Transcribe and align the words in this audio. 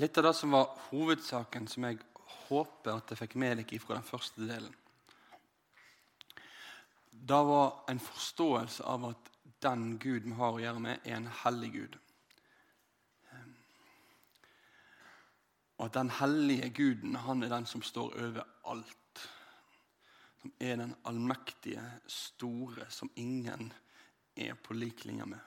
litt 0.00 0.18
av 0.18 0.24
det 0.28 0.34
som 0.34 0.54
var 0.54 0.72
hovedsaken, 0.88 1.68
som 1.68 1.86
jeg 1.88 2.00
håper 2.48 2.96
at 2.96 3.12
jeg 3.12 3.20
fikk 3.24 3.36
med 3.40 3.60
dere 3.62 3.80
fra 3.82 3.98
den 3.98 4.08
første 4.08 4.46
delen. 4.48 4.74
Det 7.24 7.42
var 7.48 7.84
en 7.88 8.00
forståelse 8.02 8.84
av 8.84 9.06
at 9.12 9.30
den 9.64 9.94
Gud 9.98 10.26
vi 10.26 10.34
har 10.36 10.56
å 10.56 10.60
gjøre 10.60 10.82
med, 10.82 11.06
er 11.06 11.16
en 11.16 11.30
hellig 11.44 11.70
Gud. 11.72 11.94
Og 15.78 15.86
at 15.86 15.96
den 15.96 16.10
hellige 16.20 16.68
Guden 16.70 17.16
han 17.24 17.42
er 17.42 17.54
den 17.54 17.66
som 17.66 17.82
står 17.82 18.12
over 18.26 18.44
alt. 18.70 19.24
Som 20.42 20.52
er 20.60 20.76
den 20.76 20.92
allmektige, 21.08 21.82
store, 22.06 22.90
som 22.90 23.10
ingen 23.16 23.72
er 24.36 24.54
på 24.54 24.76
lik 24.76 25.06
linje 25.08 25.26
med. 25.26 25.40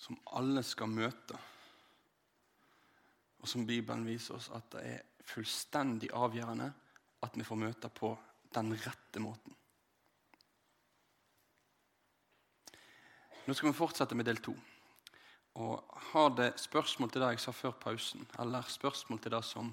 Som 0.00 0.18
alle 0.32 0.64
skal 0.64 0.88
møte. 0.88 1.38
Og 3.40 3.48
som 3.48 3.66
Bibelen 3.66 4.04
viser 4.06 4.36
oss 4.36 4.50
at 4.54 4.68
det 4.74 4.84
er 4.84 5.24
fullstendig 5.30 6.10
avgjørende 6.16 6.68
at 7.24 7.36
vi 7.36 7.46
får 7.46 7.60
møte 7.60 7.90
på 7.92 8.12
den 8.54 8.74
rette 8.84 9.22
måten. 9.22 9.54
Nå 13.46 13.54
skal 13.56 13.70
vi 13.70 13.78
fortsette 13.78 14.14
med 14.14 14.28
del 14.28 14.40
to. 14.44 14.54
Og 15.60 15.96
Har 16.12 16.30
det 16.36 16.52
spørsmål 16.60 17.10
til 17.10 17.22
det 17.22 17.30
jeg 17.34 17.42
sa 17.42 17.52
før 17.52 17.72
pausen, 17.72 18.26
eller 18.38 18.62
spørsmål 18.62 19.20
til 19.20 19.32
det 19.34 19.44
som 19.44 19.72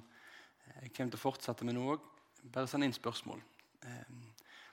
jeg 0.68 0.94
kommer 0.94 1.12
til 1.12 1.20
å 1.20 1.26
fortsette 1.26 1.66
med 1.66 1.78
nå 1.78 1.84
òg, 1.94 2.08
bare 2.54 2.68
send 2.70 2.86
inn 2.86 2.96
spørsmål. 2.96 3.42
Eh, 3.84 4.16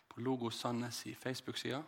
på 0.08 0.20
Logo 0.20 0.50
Sandnes 0.50 1.06
i 1.06 1.14
Facebook-sida. 1.14 1.82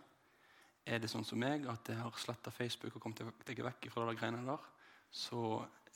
Er 0.86 0.98
det 1.02 1.10
sånn 1.10 1.24
som 1.26 1.38
meg, 1.38 1.66
at 1.70 1.88
jeg 1.88 1.98
har 1.98 2.18
sletta 2.18 2.50
Facebook 2.54 2.96
og 2.96 3.02
kommet 3.02 3.46
deg 3.46 3.62
vekk 3.66 3.88
fra 3.90 4.06
de 4.08 4.16
greiene 4.18 4.44
der, 4.46 4.66
så 5.10 5.42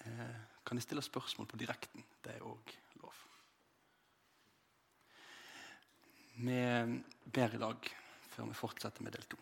eh, 0.06 0.40
kan 0.66 0.76
de 0.78 0.82
stille 0.84 1.02
spørsmål 1.02 1.48
på 1.50 1.60
direkten. 1.60 2.04
Det 2.24 2.36
er 2.36 2.46
òg 2.46 2.74
lov. 3.02 3.20
Vi 6.40 6.60
ber 7.32 7.54
i 7.56 7.62
dag 7.62 7.94
før 8.30 8.50
vi 8.50 8.58
fortsetter 8.58 9.02
med 9.02 9.16
del 9.16 9.30
to. 9.30 9.40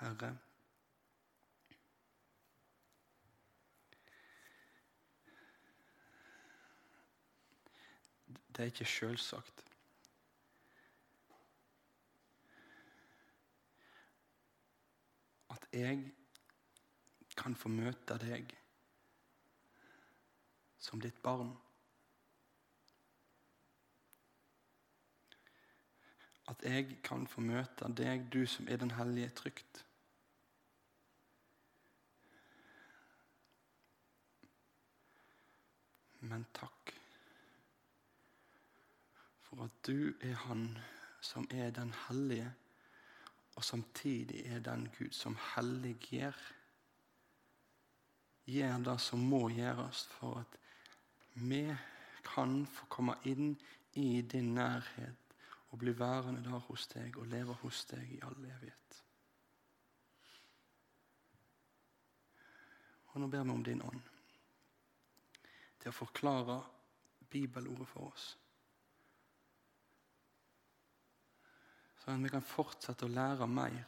Herre. 0.00 0.49
Det 8.60 8.66
er 8.66 8.72
ikke 8.72 8.84
sjølsagt. 8.84 9.62
At 15.50 15.64
jeg 15.72 16.10
kan 17.40 17.56
få 17.56 17.72
møte 17.72 18.18
deg 18.20 18.52
som 20.76 21.00
ditt 21.00 21.22
barn. 21.24 21.54
At 26.52 26.60
jeg 26.68 27.00
kan 27.00 27.24
få 27.24 27.40
møte 27.40 27.88
deg, 27.96 28.28
du 28.28 28.44
som 28.44 28.68
er 28.68 28.84
den 28.84 28.92
hellige, 29.00 29.32
trygt. 29.40 29.84
Men 36.20 36.44
takk 36.52 36.99
for 39.50 39.64
at 39.66 39.86
du 39.86 40.14
er 40.22 40.34
Han 40.46 40.78
som 41.20 41.48
er 41.50 41.70
den 41.70 41.94
hellige, 42.08 42.52
og 43.56 43.64
samtidig 43.64 44.46
er 44.46 44.58
den 44.58 44.88
Gud 44.98 45.10
som 45.10 45.36
helliggjør. 45.54 46.36
Gjør 48.46 48.78
det 48.78 49.00
som 49.00 49.18
må 49.18 49.48
gjøres 49.48 50.06
for 50.06 50.38
at 50.40 50.56
vi 51.34 51.66
kan 52.24 52.66
få 52.66 52.86
komme 52.88 53.14
inn 53.24 53.58
i 53.92 54.22
din 54.22 54.54
nærhet 54.54 55.34
og 55.70 55.78
bli 55.78 55.98
værende 55.98 56.44
der 56.44 56.58
hos 56.58 56.86
deg 56.86 57.18
og 57.18 57.26
leve 57.26 57.54
hos 57.62 57.84
deg 57.90 58.06
i 58.16 58.20
all 58.22 58.38
evighet. 58.38 59.02
Og 63.12 63.20
Nå 63.20 63.26
ber 63.26 63.44
vi 63.44 63.50
om 63.50 63.64
din 63.64 63.82
ånd 63.82 64.02
til 65.80 65.90
å 65.90 65.96
forklare 65.96 66.60
bibelordet 67.30 67.88
for 67.88 68.12
oss. 68.12 68.36
Sånn 72.00 72.16
at 72.16 72.24
vi 72.24 72.32
kan 72.32 72.44
fortsette 72.44 73.06
å 73.06 73.12
lære 73.12 73.48
mer 73.50 73.84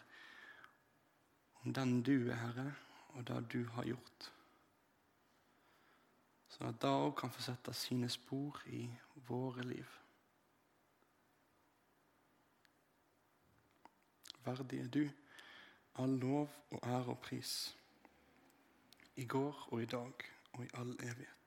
om 1.62 1.72
den 1.72 2.00
du 2.04 2.16
er, 2.28 2.38
Herre, 2.40 2.68
og 3.14 3.24
det 3.28 3.38
du 3.54 3.60
har 3.76 3.86
gjort. 3.86 4.28
Sånn 6.52 6.68
at 6.68 6.80
det 6.82 6.90
òg 6.90 7.14
kan 7.20 7.32
få 7.32 7.44
sette 7.44 7.72
sine 7.76 8.10
spor 8.12 8.58
i 8.68 8.84
våre 9.28 9.64
liv. 9.64 9.98
Verdig 14.42 14.80
er 14.82 14.90
du 14.90 15.04
all 16.02 16.16
lov 16.18 16.50
og 16.72 16.80
ære 16.82 17.14
og 17.14 17.20
pris, 17.22 17.54
i 19.16 19.24
går 19.28 19.68
og 19.70 19.82
i 19.82 19.86
dag 19.86 20.26
og 20.52 20.64
i 20.64 20.74
all 20.80 20.92
evighet. 20.98 21.41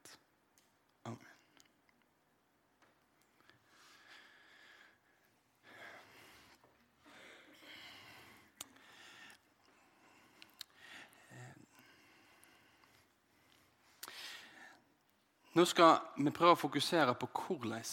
Nå 15.56 15.64
skal 15.64 16.02
vi 16.20 16.34
prøve 16.36 16.52
å 16.52 16.60
fokusere 16.60 17.14
på 17.16 17.30
hvordan 17.32 17.84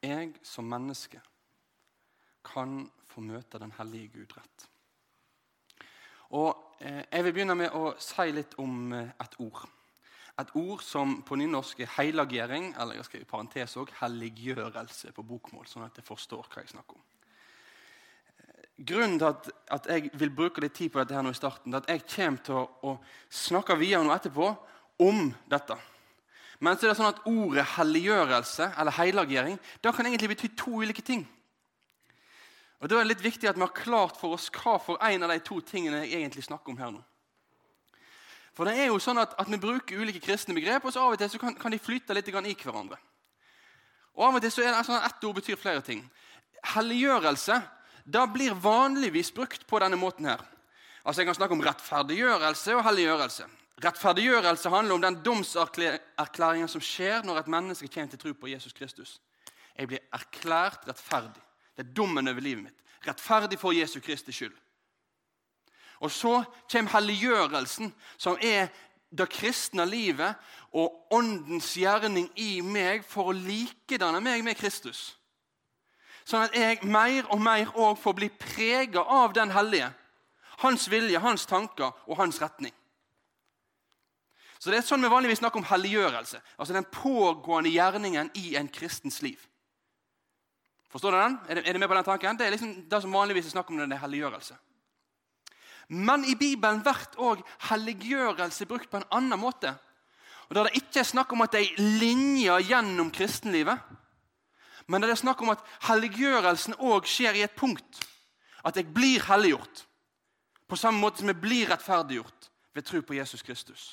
jeg 0.00 0.30
som 0.48 0.64
menneske 0.64 1.18
kan 2.44 2.86
få 3.10 3.20
møte 3.20 3.60
den 3.60 3.74
hellige 3.76 4.14
Gud 4.14 4.32
rett. 4.38 4.64
Og 6.32 6.80
eh, 6.80 7.04
Jeg 7.12 7.26
vil 7.26 7.36
begynne 7.36 7.58
med 7.60 7.76
å 7.76 7.92
si 8.00 8.26
litt 8.32 8.56
om 8.64 8.96
eh, 8.96 9.12
et 9.12 9.36
ord. 9.44 9.60
Et 10.40 10.56
ord 10.56 10.80
som 10.80 11.18
på 11.22 11.36
nynorsk 11.36 11.84
er 11.84 11.94
heilagering, 11.98 12.72
eller 12.80 12.96
jeg 12.96 13.10
skal 13.10 13.20
i 13.20 13.28
parentes 13.28 13.76
også, 13.76 14.00
helliggjørelse 14.00 15.12
på 15.12 15.28
bokmål, 15.28 15.68
sånn 15.68 15.84
at 15.84 16.00
jeg 16.00 16.08
forstår 16.08 16.48
hva 16.48 16.64
jeg 16.64 16.72
snakker 16.72 16.96
om. 16.96 17.08
Grunnen 18.88 19.20
til 19.20 19.34
at, 19.34 19.52
at, 19.68 19.92
jeg 19.92 20.16
vil 20.16 20.32
bruke 20.32 20.64
litt 20.64 20.80
tid 20.80 20.90
på 20.90 21.04
dette 21.04 21.14
her 21.14 21.28
nå 21.28 21.36
i 21.36 21.36
starten, 21.36 21.76
er 21.76 21.84
at 21.84 21.92
jeg 21.92 22.08
kommer 22.08 22.46
til 22.48 22.62
å, 22.64 22.68
å 22.88 23.00
snakke 23.28 23.76
videre 23.76 24.08
nå 24.08 24.16
etterpå 24.16 24.54
om 25.04 25.28
dette. 25.44 25.76
Men 26.60 26.76
så 26.76 26.86
er 26.86 26.92
det 26.92 26.98
sånn 27.00 27.10
at 27.10 27.24
ordet 27.26 27.64
helliggjørelse 27.74 28.70
eller 28.78 28.94
helliggjøring 28.98 29.56
da 29.82 29.92
kan 29.94 30.06
egentlig 30.06 30.34
bety 30.34 30.52
to 30.58 30.82
ulike 30.82 31.02
ting. 31.02 31.24
Og 32.80 32.90
Da 32.90 32.98
er 32.98 33.06
det 33.06 33.14
litt 33.14 33.24
viktig 33.24 33.48
at 33.48 33.56
vi 33.56 33.64
har 33.64 33.72
klart 33.72 34.18
for 34.20 34.36
oss 34.36 34.50
hva 34.52 34.76
for 34.82 35.00
en 35.00 35.22
av 35.24 35.30
de 35.32 35.38
to 35.40 35.60
tingene 35.64 36.02
jeg 36.04 36.20
egentlig 36.20 36.44
snakker 36.44 36.74
om 36.74 36.78
her 36.78 36.92
nå. 36.92 37.02
For 38.54 38.68
det 38.68 38.76
er 38.78 38.90
jo 38.90 39.00
sånn 39.02 39.18
at, 39.18 39.32
at 39.40 39.48
Vi 39.50 39.58
bruker 39.58 39.98
ulike 39.98 40.20
kristne 40.22 40.54
begrep, 40.54 40.84
og 40.84 40.92
så 40.92 41.02
av 41.02 41.14
og 41.14 41.18
til 41.18 41.30
så 41.32 41.40
kan, 41.40 41.56
kan 41.58 41.72
de 41.72 41.80
flyte 41.80 42.14
litt 42.14 42.28
i 42.28 42.34
hverandre. 42.34 42.98
Og 44.14 44.26
Av 44.28 44.36
og 44.36 44.44
til 44.44 44.52
så 44.52 44.62
er 44.62 44.74
det 44.74 44.84
sånn 44.86 45.00
at 45.00 45.10
ett 45.10 45.24
ord 45.24 45.40
betyr 45.40 45.58
flere 45.58 45.82
ting. 45.82 46.04
Helliggjørelse 46.74 47.56
da 48.04 48.26
blir 48.28 48.52
vanligvis 48.52 49.32
brukt 49.32 49.66
på 49.66 49.80
denne 49.80 49.96
måten 49.96 50.28
her. 50.28 50.44
Altså 51.04 51.22
Jeg 51.22 51.26
kan 51.26 51.40
snakke 51.40 51.56
om 51.56 51.64
rettferdiggjørelse 51.64 52.76
og 52.76 52.84
helliggjørelse. 52.84 53.48
Rettferdiggjørelse 53.82 54.70
handler 54.70 54.94
om 54.94 55.02
den 55.02 55.16
domserklæringen 55.24 56.68
som 56.70 56.82
skjer 56.84 57.24
når 57.26 57.40
et 57.40 57.48
menneske 57.50 57.88
kommer 57.88 58.10
til 58.10 58.20
tro 58.22 58.32
på 58.32 58.46
Jesus 58.52 58.72
Kristus. 58.72 59.16
Jeg 59.74 59.88
blir 59.90 60.04
erklært 60.14 60.86
rettferdig. 60.86 61.42
Det 61.74 61.82
er 61.82 61.94
dommen 61.96 62.28
over 62.28 62.40
livet 62.40 62.68
mitt. 62.68 62.84
Rettferdig 63.06 63.58
for 63.58 63.74
Jesus 63.74 64.02
Kristi 64.02 64.32
skyld. 64.32 64.54
Og 66.00 66.10
så 66.10 66.44
kommer 66.70 66.90
helliggjørelsen, 66.90 67.94
som 68.18 68.38
er 68.40 68.68
det 69.10 69.28
kristne 69.30 69.86
livet 69.86 70.34
og 70.72 71.14
åndens 71.14 71.72
gjerning 71.78 72.30
i 72.36 72.60
meg 72.60 73.04
for 73.06 73.30
å 73.30 73.36
likedanne 73.36 74.20
meg 74.22 74.42
med 74.46 74.58
Kristus. 74.58 75.14
Sånn 76.24 76.46
at 76.46 76.54
jeg 76.56 76.86
mer 76.88 77.26
og 77.34 77.42
mer 77.42 77.70
òg 77.74 77.98
får 78.00 78.16
bli 78.18 78.30
prega 78.30 79.02
av 79.02 79.34
den 79.36 79.52
hellige. 79.54 79.90
Hans 80.62 80.86
vilje, 80.90 81.20
hans 81.20 81.46
tanker 81.46 81.92
og 82.06 82.18
hans 82.18 82.40
retning. 82.42 82.72
Så 84.64 84.72
Det 84.72 84.78
er 84.78 84.86
sånn 84.86 85.02
vi 85.04 85.12
vanligvis 85.12 85.42
snakker 85.42 85.60
om 85.60 85.66
helliggjørelse. 85.68 86.38
Altså 86.56 86.72
den 86.72 86.86
pågående 86.88 87.68
gjerningen 87.68 88.30
i 88.40 88.54
en 88.56 88.68
kristens 88.72 89.18
liv. 89.20 89.42
Forstår 90.88 91.12
du 91.12 91.18
den? 91.18 91.34
Er 91.52 91.72
du 91.74 91.78
med 91.82 91.90
på 91.90 91.96
den 91.98 92.06
tanken? 92.06 92.36
Det 92.38 92.46
er 92.46 92.54
liksom 92.54 92.70
det 92.88 93.00
som 93.02 93.12
vanligvis 93.12 93.50
er 93.50 93.52
snakk 93.58 93.68
om 93.68 93.76
når 93.76 93.90
det 93.90 93.98
er 93.98 94.00
helliggjørelse. 94.06 94.54
Men 95.92 96.24
i 96.24 96.32
Bibelen 96.40 96.80
blir 96.80 97.18
òg 97.20 97.42
helliggjørelse 97.68 98.64
brukt 98.70 98.88
på 98.88 99.02
en 99.02 99.04
annen 99.12 99.42
måte. 99.42 99.74
Og 100.48 100.54
Der 100.56 100.70
det 100.70 100.80
ikke 100.80 101.02
er 101.02 101.10
snakk 101.10 101.32
om 101.36 101.44
at 101.44 101.52
det 101.52 101.60
er 101.60 101.82
linjer 102.00 102.64
gjennom 102.64 103.10
kristenlivet, 103.12 103.78
men 104.86 105.00
det 105.00 105.10
er 105.10 105.20
snakk 105.20 105.42
om 105.42 105.52
at 105.52 105.60
helliggjørelsen 105.90 106.78
òg 106.80 107.04
skjer 107.04 107.36
i 107.36 107.44
et 107.44 107.56
punkt. 107.56 108.00
At 108.64 108.76
jeg 108.76 108.88
blir 108.94 109.20
helliggjort. 109.28 109.84
På 110.68 110.76
samme 110.76 111.00
måte 111.00 111.20
som 111.20 111.28
jeg 111.28 111.40
blir 111.40 111.68
rettferdiggjort 111.68 112.48
ved 112.72 112.88
tro 112.88 113.02
på 113.02 113.14
Jesus 113.20 113.42
Kristus. 113.42 113.92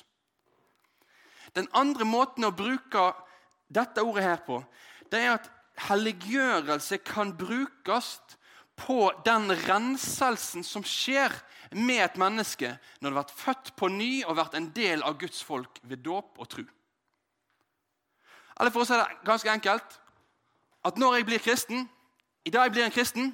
Den 1.56 1.68
andre 1.76 2.06
måten 2.08 2.46
å 2.48 2.54
bruke 2.56 3.10
dette 3.72 4.04
ordet 4.04 4.24
her 4.24 4.44
på, 4.44 4.60
det 5.12 5.20
er 5.20 5.34
at 5.36 5.48
helliggjørelse 5.88 6.98
kan 7.04 7.32
brukes 7.36 8.14
på 8.76 9.10
den 9.26 9.52
renselsen 9.66 10.64
som 10.64 10.84
skjer 10.84 11.34
med 11.72 12.02
et 12.04 12.16
menneske 12.20 12.70
når 13.00 13.04
det 13.04 13.12
har 13.12 13.18
vært 13.20 13.40
født 13.40 13.72
på 13.76 13.88
ny 13.92 14.12
og 14.24 14.38
vært 14.38 14.56
en 14.58 14.70
del 14.76 15.04
av 15.04 15.18
Guds 15.20 15.42
folk 15.44 15.80
ved 15.82 16.04
dåp 16.04 16.40
og 16.40 16.48
tru. 16.52 16.64
Eller 18.60 18.72
for 18.72 18.84
å 18.84 18.88
si 18.88 18.96
det 18.96 19.26
ganske 19.26 19.52
enkelt 19.52 19.98
at 20.88 20.98
når 20.98 21.20
jeg 21.20 21.28
blir 21.28 21.42
kristen, 21.42 21.86
i 22.44 22.50
dag 22.50 22.66
jeg 22.66 22.74
blir 22.74 22.86
en 22.88 22.94
kristen, 22.94 23.32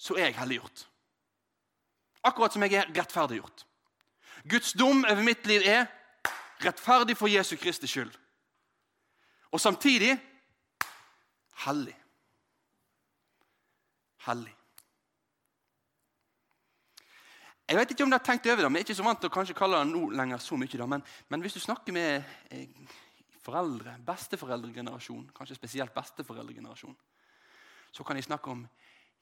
så 0.00 0.16
er 0.16 0.30
jeg 0.30 0.38
helliggjort. 0.40 0.86
Akkurat 2.24 2.54
som 2.54 2.64
jeg 2.64 2.78
er 2.78 2.88
rettferdiggjort. 2.96 3.66
Guds 4.48 4.72
dom 4.72 5.04
over 5.04 5.22
mitt 5.24 5.44
liv 5.48 5.64
er 5.68 5.88
rettferdig 6.64 7.16
for 7.16 7.30
Jesu 7.30 7.56
Kristi 7.56 7.88
skyld. 7.90 8.12
Og 9.50 9.60
samtidig 9.60 10.14
hellig. 11.66 11.96
Hellig. 14.26 14.54
Jeg 17.70 17.78
vet 17.78 17.92
ikke 17.92 18.02
om 18.02 18.10
dere 18.10 18.18
har 18.18 18.26
tenkt 18.26 18.46
over 18.50 18.64
det, 18.64 18.70
men 18.70 18.80
jeg 18.80 18.82
er 18.82 18.88
ikke 18.88 18.98
så 18.98 19.06
vant 19.06 19.20
til 19.22 19.30
å 19.30 19.54
kalle 19.54 19.78
det 19.78 19.92
nå 19.92 20.08
lenger 20.18 20.42
så 20.42 20.56
mye. 20.58 20.78
Da. 20.80 20.86
Men, 20.90 21.04
men 21.30 21.44
hvis 21.44 21.54
du 21.54 21.60
snakker 21.62 21.94
med 21.94 22.24
eh, 22.50 22.96
foreldre, 23.44 23.94
besteforeldregenerasjon, 24.06 25.28
kanskje 25.36 25.58
spesielt 25.58 25.94
besteforeldregenerasjon, 25.94 26.96
så 27.94 28.06
kan 28.06 28.18
de 28.18 28.24
snakke 28.26 28.50
om 28.50 28.64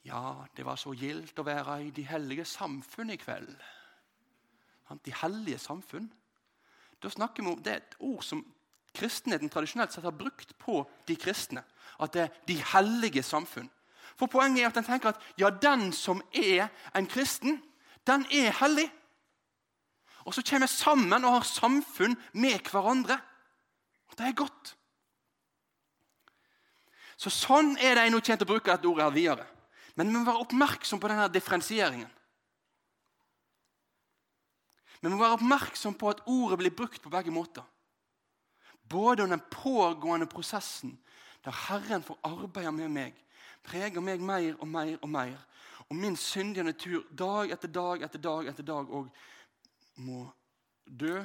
ja, 0.08 0.46
det 0.56 0.64
var 0.64 0.78
så 0.80 0.94
gildt 0.96 1.36
å 1.40 1.44
være 1.44 1.82
i 1.84 1.90
de 1.92 2.06
hellige 2.08 2.46
samfunn 2.48 3.12
i 3.12 3.18
kveld. 3.20 3.52
De 5.04 5.12
hellige 5.20 5.60
samfunn. 5.60 6.08
Da 7.02 7.10
snakker 7.10 7.42
vi 7.42 7.50
om, 7.50 7.62
Det 7.62 7.72
er 7.72 7.76
et 7.76 7.96
ord 8.00 8.22
som 8.22 8.44
kristenheten 8.94 9.48
tradisjonelt 9.48 9.92
sett 9.92 10.04
har 10.04 10.16
brukt 10.16 10.58
på 10.58 10.82
de 11.06 11.16
kristne. 11.16 11.62
At 12.00 12.12
det 12.12 12.22
er 12.22 12.28
de 12.46 12.56
hellige 12.72 13.22
samfunn. 13.22 13.70
For 14.16 14.26
Poenget 14.26 14.62
er 14.62 14.66
at 14.68 14.76
en 14.76 14.84
tenker 14.84 15.08
at 15.12 15.22
ja, 15.38 15.50
den 15.50 15.92
som 15.92 16.22
er 16.34 16.68
en 16.94 17.06
kristen, 17.06 17.62
den 18.06 18.26
er 18.32 18.50
hellig. 18.60 18.88
Og 20.24 20.34
så 20.34 20.42
kommer 20.42 20.66
vi 20.66 20.72
sammen 20.72 21.24
og 21.24 21.38
har 21.38 21.46
samfunn 21.46 22.16
med 22.32 22.58
hverandre. 22.70 23.20
Og 24.10 24.18
Det 24.18 24.26
er 24.26 24.32
godt. 24.32 24.74
Så 27.18 27.30
Sånn 27.30 27.76
er 27.78 27.94
det 27.94 28.04
jeg 28.06 28.10
nå 28.14 28.20
til 28.20 28.42
å 28.42 28.46
bruke 28.46 28.70
dette 28.70 28.86
ordet 28.86 29.04
her 29.04 29.14
videre. 29.14 29.46
Men 29.96 30.08
vi 30.08 30.14
må 30.14 30.26
være 30.26 30.44
oppmerksom 30.44 31.00
på 31.02 31.08
denne 31.10 31.26
differensieringen. 31.34 32.10
Vi 35.00 35.10
må 35.10 35.18
være 35.20 35.36
oppmerksom 35.38 35.94
på 35.98 36.10
at 36.10 36.22
ordet 36.26 36.58
blir 36.58 36.74
brukt 36.74 37.02
på 37.02 37.12
begge 37.12 37.30
måter. 37.30 37.62
Både 38.88 39.22
om 39.22 39.30
den 39.30 39.42
pågående 39.50 40.26
prosessen 40.26 40.98
der 41.44 41.54
Herren 41.68 42.02
får 42.02 42.18
arbeide 42.26 42.72
med 42.72 42.90
meg, 42.90 43.18
preger 43.62 44.02
meg 44.02 44.20
mer 44.20 44.56
og 44.58 44.68
mer 44.68 44.96
og 45.02 45.08
mer, 45.08 45.36
og 45.88 45.96
min 45.96 46.16
syndige 46.16 46.66
natur 46.66 47.04
dag 47.12 47.52
etter 47.54 47.70
dag 47.72 48.02
etter 48.02 48.20
dag 48.20 48.48
etter 48.50 48.66
dag 48.66 48.90
og 48.90 49.10
må 50.02 50.24
dø, 50.84 51.20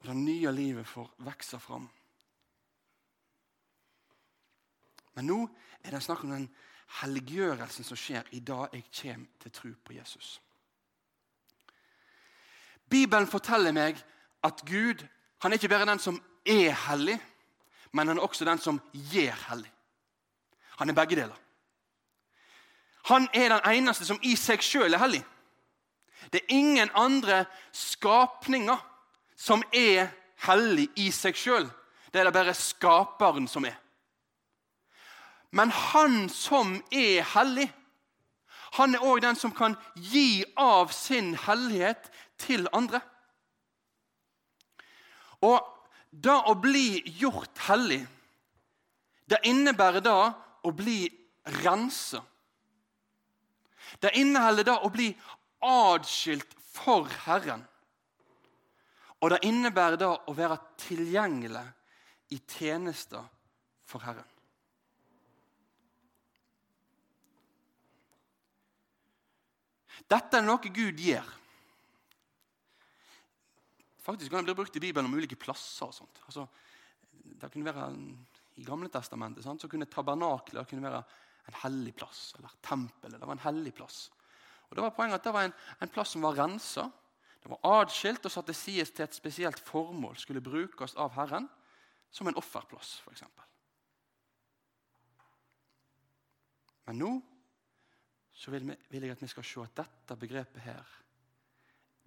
og 0.00 0.06
det 0.06 0.16
nye 0.16 0.52
livet 0.52 0.86
får 0.88 1.10
vokse 1.26 1.58
fram. 1.60 1.88
Men 5.14 5.26
nå 5.26 5.40
er 5.82 5.96
det 5.96 6.04
snakk 6.04 6.24
om 6.24 6.32
den 6.32 6.48
helliggjørelsen 7.00 7.86
som 7.86 7.98
skjer 7.98 8.30
i 8.36 8.40
dag 8.40 8.70
jeg 8.72 8.86
kommer 8.94 9.42
til 9.42 9.52
tro 9.54 9.72
på 9.84 9.96
Jesus. 9.98 10.38
Bibelen 12.90 13.28
forteller 13.30 13.72
meg 13.72 13.98
at 14.44 14.62
Gud 14.66 15.06
han 15.40 15.52
er 15.52 15.56
ikke 15.56 15.68
bare 15.72 15.88
den 15.88 15.98
som 15.98 16.18
er 16.44 16.74
hellig, 16.88 17.16
men 17.92 18.08
han 18.08 18.18
er 18.18 18.22
også 18.22 18.44
den 18.44 18.58
som 18.60 18.80
gjør 18.92 19.38
hellig. 19.48 19.70
Han 20.76 20.88
er 20.88 20.96
begge 20.96 21.16
deler. 21.16 21.36
Han 23.08 23.28
er 23.34 23.48
den 23.48 23.72
eneste 23.72 24.04
som 24.04 24.20
i 24.22 24.34
seg 24.36 24.60
sjøl 24.62 24.94
er 24.94 25.00
hellig. 25.00 25.22
Det 26.32 26.42
er 26.42 26.54
ingen 26.54 26.90
andre 26.94 27.44
skapninger 27.72 28.76
som 29.36 29.62
er 29.72 30.10
hellig 30.44 30.90
i 31.00 31.08
seg 31.14 31.36
sjøl. 31.36 31.68
Det 32.12 32.20
er 32.20 32.28
det 32.28 32.36
bare 32.36 32.54
skaperen 32.54 33.48
som 33.48 33.64
er. 33.64 33.78
Men 35.50 35.70
han 35.70 36.28
som 36.28 36.76
er 36.92 37.24
hellig, 37.32 37.70
han 38.76 38.94
er 38.94 39.02
òg 39.02 39.22
den 39.24 39.38
som 39.38 39.52
kan 39.54 39.74
gi 39.94 40.44
av 40.58 40.92
sin 40.94 41.34
hellighet 41.46 42.10
til 42.38 42.68
andre. 42.76 43.00
Og 45.42 45.58
det 46.10 46.36
å 46.50 46.54
bli 46.58 47.00
gjort 47.20 47.58
hellig, 47.68 48.02
det 49.30 49.40
innebærer 49.46 50.02
da 50.04 50.18
å 50.66 50.72
bli 50.74 51.04
rensa. 51.62 52.22
Det 54.00 54.12
inneholder 54.18 54.66
da 54.66 54.78
å 54.84 54.90
bli 54.92 55.08
adskilt 55.66 56.54
for 56.70 57.08
Herren. 57.26 57.62
Og 59.20 59.32
det 59.32 59.42
innebærer 59.48 59.98
da 60.00 60.14
å 60.30 60.34
være 60.36 60.58
tilgjengelig 60.80 61.66
i 62.32 62.38
tjenester 62.48 63.26
for 63.84 64.02
Herren. 64.04 64.26
Dette 70.10 70.40
er 70.40 70.46
noe 70.46 70.72
Gud 70.74 70.98
gjør. 70.98 71.26
Faktisk 74.00 74.32
kan 74.32 74.42
det 74.42 74.50
bli 74.50 74.58
brukt 74.58 74.76
i 74.76 74.82
Bibelen 74.82 75.06
om 75.06 75.14
ulike 75.14 75.38
plasser. 75.38 75.86
og 75.86 75.94
sånt. 75.94 76.22
Altså, 76.26 76.46
det 77.12 77.50
kunne 77.52 77.74
være 77.74 77.90
I 78.58 78.64
Gamle 78.64 78.88
testamentet 78.90 79.44
sant, 79.44 79.60
så 79.62 79.68
kunne 79.68 79.86
tabernakler 79.86 80.64
kunne 80.64 80.88
være 80.88 81.02
en 81.48 81.60
hellig 81.62 81.94
plass. 81.94 82.34
Eller 82.38 82.56
tempel. 82.62 83.14
Var 83.18 83.36
en 83.36 83.46
hellig 83.46 83.74
plass. 83.74 84.10
Og 84.68 84.76
det 84.76 84.82
var 84.82 84.94
Poenget 84.96 85.20
at 85.20 85.24
det 85.24 85.34
var 85.34 85.46
en, 85.46 85.54
en 85.80 85.92
plass 85.92 86.16
som 86.16 86.22
var 86.26 86.36
rensa. 86.38 86.90
Det 87.40 87.50
var 87.50 87.80
adskilt 87.80 88.26
og 88.26 88.32
satt 88.32 88.50
til 88.50 88.58
side 88.58 88.84
til 88.84 89.06
et 89.06 89.16
spesielt 89.16 89.60
formål. 89.62 90.18
Skulle 90.18 90.44
brukes 90.44 90.96
av 90.96 91.14
Herren 91.14 91.48
som 92.10 92.28
en 92.28 92.36
offerplass, 92.36 93.00
f.eks. 93.06 93.24
Men 96.86 96.98
nå 96.98 97.10
så 98.40 98.50
vil, 98.50 98.64
vi, 98.70 98.76
vil, 98.88 99.02
jeg 99.02 99.12
at 99.12 99.22
vi 99.22 99.28
skal 99.28 99.44
se 99.44 99.60
at 99.60 99.76
dette 99.82 100.16
begrepet 100.16 100.62
her 100.64 100.92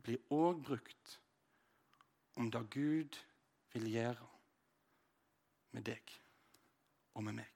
blir 0.03 0.33
òg 0.33 0.63
brukt 0.65 1.17
om 2.41 2.49
det 2.51 2.63
Gud 2.73 3.19
vil 3.75 3.85
gjøre 3.91 4.29
med 5.77 5.85
deg 5.85 6.15
og 7.13 7.27
med 7.27 7.37
meg. 7.37 7.51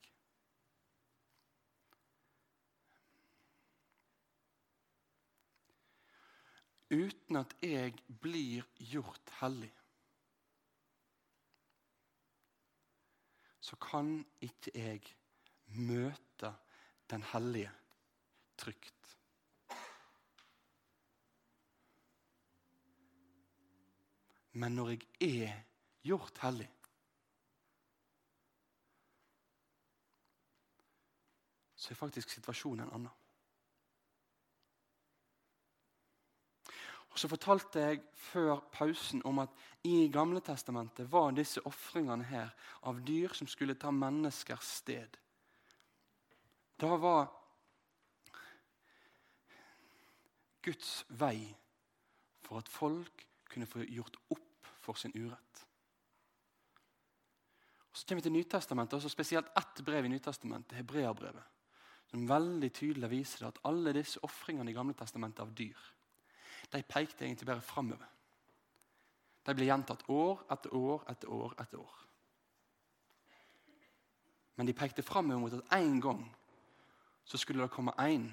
Uten 6.93 7.41
at 7.41 7.57
jeg 7.65 7.97
blir 8.21 8.69
gjort 8.93 9.33
hellig, 9.41 9.73
så 13.59 13.75
kan 13.89 14.13
ikke 14.39 14.71
jeg 14.77 15.01
møte 15.75 16.53
den 17.11 17.25
hellige 17.33 17.73
trygt. 18.57 18.93
Men 24.57 24.73
når 24.75 24.95
jeg 24.95 25.05
er 25.21 25.61
gjort 26.07 26.41
hellig 26.41 26.71
så 31.87 31.93
er 31.93 31.99
faktisk 32.01 32.29
situasjonen 32.33 32.83
en 32.83 32.93
annen. 32.93 33.11
Og 37.09 37.19
Så 37.19 37.29
fortalte 37.31 37.79
jeg 37.79 38.01
før 38.13 38.59
pausen 38.71 39.21
om 39.25 39.39
at 39.39 39.53
i 39.87 40.09
Gamle 40.13 40.41
Testamentet 40.43 41.07
var 41.11 41.31
disse 41.31 41.63
ofringene 41.65 42.27
her 42.27 42.51
av 42.83 42.99
dyr 43.07 43.33
som 43.33 43.47
skulle 43.47 43.77
ta 43.79 43.91
menneskers 43.91 44.73
sted. 44.81 45.15
Da 46.77 46.97
var 46.99 47.31
Guds 50.67 50.91
vei 51.19 51.47
for 52.43 52.59
at 52.61 52.71
folk 52.71 53.25
kunne 53.47 53.67
få 53.69 53.85
gjort 53.87 54.19
opp 54.35 54.71
for 54.83 54.99
sin 54.99 55.15
urett. 55.15 55.63
Og 57.87 57.97
så 57.97 58.05
kommer 58.05 58.21
vi 58.21 58.27
til 58.27 58.35
Nytestamentet, 58.35 59.03
og 59.03 59.11
spesielt 59.11 59.51
ett 59.57 59.83
brev 59.85 60.05
i 60.05 60.11
Nytestamentet, 60.11 60.77
Hebreabrevet, 60.77 61.53
som 62.11 62.27
veldig 62.29 62.69
tydelig 62.75 63.09
viser 63.11 63.47
at 63.47 63.59
alle 63.67 63.95
disse 63.95 64.21
ofringene 64.23 64.71
i 64.71 64.75
Gamle 64.75 64.95
testamentet 64.95 65.43
av 65.43 65.55
dyr 65.55 65.93
de 66.69 66.83
pekte 66.83 67.25
egentlig 67.25 67.47
bare 67.47 67.63
framover. 67.63 68.07
De 69.45 69.55
ble 69.55 69.69
gjentatt 69.69 70.03
år 70.11 70.41
etter 70.51 70.73
år 70.75 71.05
etter 71.11 71.31
år 71.31 71.53
etter 71.61 71.79
år. 71.79 71.93
Men 74.57 74.67
de 74.67 74.75
pekte 74.75 75.05
framover 75.05 75.39
mot 75.39 75.55
at 75.55 75.77
en 75.77 76.01
gang 76.01 76.25
så 77.27 77.39
skulle 77.39 77.63
det 77.63 77.71
komme 77.71 77.93
en 78.01 78.29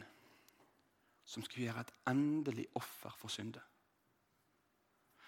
som 1.25 1.45
skulle 1.45 1.67
gjøre 1.67 1.81
et 1.81 1.95
endelig 2.11 2.67
offer 2.75 3.15
for 3.19 3.29
synde. 3.29 3.61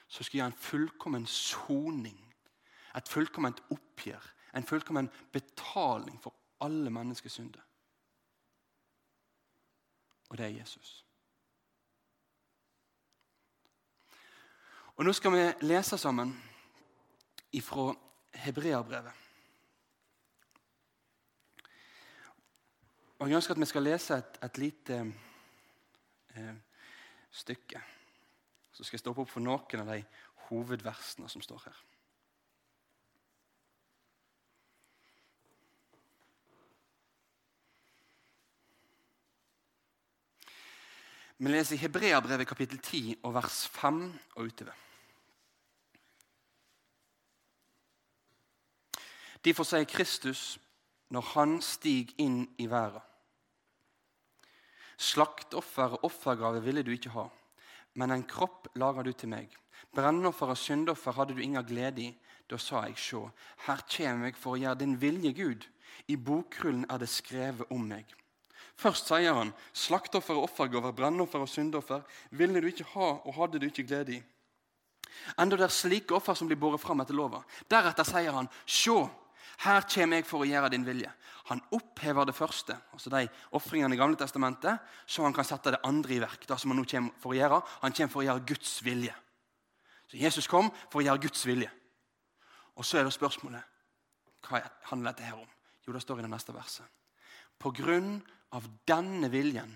Som 0.08 0.24
skulle 0.24 0.40
gjøre 0.40 0.52
en 0.52 0.60
fullkommen 0.60 1.26
soning, 1.26 2.20
et 2.96 3.08
fullkomment 3.08 3.60
oppgjør, 3.70 4.32
en 4.56 4.66
fullkommen 4.66 5.10
betaling 5.32 6.20
for 6.22 6.34
alle 6.60 6.90
menneskers 6.90 7.32
synder. 7.32 7.60
Og 10.28 10.38
det 10.38 10.46
er 10.46 10.58
Jesus. 10.58 11.04
Og 14.96 15.04
Nå 15.04 15.12
skal 15.12 15.32
vi 15.32 15.66
lese 15.66 15.98
sammen 15.98 16.32
ifra 17.52 17.94
Hebreabrevet. 18.34 19.12
Og 23.18 23.28
Jeg 23.28 23.36
ønsker 23.36 23.54
at 23.54 23.60
vi 23.60 23.66
skal 23.66 23.82
lese 23.82 24.16
et, 24.16 24.38
et 24.44 24.58
lite 24.58 24.96
eh, 26.36 26.54
stykke. 27.30 27.82
Så 28.72 28.84
skal 28.84 28.96
jeg 28.96 29.04
stoppe 29.04 29.24
opp 29.24 29.32
for 29.32 29.44
noen 29.44 29.82
av 29.82 29.92
de 29.92 30.02
hovedversene 30.48 31.28
som 31.32 31.42
står 31.42 31.68
her. 31.68 31.84
Vi 41.38 41.50
leser 41.52 41.76
Hebreabrevet 41.76 42.48
kapittel 42.48 42.78
10 42.80 43.18
og 43.22 43.34
vers 43.36 43.66
5 43.68 43.98
og 44.36 44.46
utover. 44.46 44.76
Derfor 49.44 49.68
sier 49.68 49.84
Kristus 49.84 50.56
når 51.12 51.28
han 51.34 51.58
stiger 51.62 52.16
inn 52.18 52.40
i 52.58 52.70
verden. 52.70 53.04
Slaktoffer 54.96 55.98
og 55.98 56.06
offergave 56.08 56.62
ville 56.64 56.82
du 56.82 56.92
ikke 56.94 57.12
ha, 57.12 57.26
men 58.00 58.12
en 58.12 58.24
kropp 58.28 58.70
lager 58.80 59.04
du 59.04 59.12
til 59.12 59.32
meg. 59.32 59.50
Brennoffer 59.96 60.52
og 60.52 60.60
syndoffer 60.60 61.16
hadde 61.16 61.36
du 61.36 61.42
ingen 61.44 61.64
glede 61.66 62.02
i. 62.06 62.12
Da 62.46 62.58
sa 62.62 62.84
jeg, 62.86 62.96
sjå, 63.00 63.24
her 63.66 63.82
kommer 63.90 64.30
jeg 64.30 64.36
for 64.38 64.54
å 64.54 64.60
gjøre 64.60 64.80
din 64.84 64.94
vilje, 65.00 65.32
Gud. 65.34 65.66
I 66.06 66.16
bokrullen 66.16 66.86
er 66.92 67.00
det 67.02 67.10
skrevet 67.10 67.72
om 67.74 67.82
meg. 67.88 68.06
Først 68.76 69.08
sier 69.08 69.34
han, 69.34 69.52
slaktoffer 69.72 70.36
og 70.36 70.50
offergaver, 70.50 70.94
brennoffer 70.94 71.42
og 71.42 71.50
syndoffer 71.50 72.04
ville 72.30 72.60
du 72.60 72.68
ikke 72.68 72.86
ha 72.92 73.10
og 73.16 73.36
hadde 73.38 73.60
du 73.60 73.66
ikke 73.70 73.86
glede 73.88 74.18
i. 74.18 74.22
Enda 75.40 75.56
det 75.56 75.66
er 75.66 75.72
slike 75.74 76.14
offer 76.14 76.36
som 76.36 76.48
blir 76.48 76.60
båret 76.60 76.82
fram 76.82 77.00
etter 77.02 77.16
lova. 77.16 77.40
Deretter 77.72 78.06
sier 78.06 78.36
han, 78.36 78.50
sjå, 78.68 79.00
her 79.64 79.86
kommer 79.88 80.20
jeg 80.20 80.28
for 80.28 80.44
å 80.44 80.48
gjøre 80.48 80.70
din 80.74 80.84
vilje. 80.86 81.10
Han 81.46 81.62
opphever 81.76 82.26
det 82.26 82.34
første, 82.34 82.74
altså 82.92 83.10
de 83.12 83.28
ofringene 83.54 83.94
i 83.94 83.98
Gamle 83.98 84.18
testamentet, 84.18 84.82
så 85.06 85.22
han 85.22 85.34
kan 85.34 85.46
sette 85.46 85.76
det 85.76 85.82
andre 85.86 86.16
i 86.16 86.20
verk. 86.20 86.48
det 86.48 86.58
som 86.58 86.70
Han 86.70 86.80
nå 86.80 86.84
kommer 86.90 87.12
for 87.22 87.30
å 87.30 87.38
gjøre. 87.38 87.60
Han 87.82 87.92
kommer 87.92 88.12
for 88.12 88.20
å 88.22 88.26
gjøre 88.26 88.46
Guds 88.46 88.84
vilje. 88.84 89.14
Så 90.10 90.18
Jesus 90.18 90.46
kom 90.46 90.70
for 90.90 91.00
å 91.00 91.06
gjøre 91.06 91.22
Guds 91.22 91.46
vilje. 91.46 91.70
Og 92.76 92.84
så 92.84 92.98
er 92.98 93.04
det 93.04 93.14
spørsmålet 93.14 93.62
hva 94.46 94.60
handler 94.90 95.10
dette 95.10 95.26
her 95.26 95.38
om? 95.38 95.48
Jo, 95.86 95.92
det 95.94 96.02
står 96.02 96.20
i 96.20 96.26
det 96.26 96.30
neste 96.30 96.54
verset. 96.54 96.86
På 97.58 97.72
grunn 97.74 98.20
av 98.54 98.66
denne 98.86 99.30
viljen 99.32 99.72